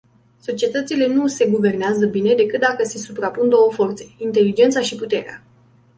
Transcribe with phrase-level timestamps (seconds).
[0.39, 5.43] Societățile nu se guvernează bine decât dacă se suprapun două forțe: inteligența și puterea.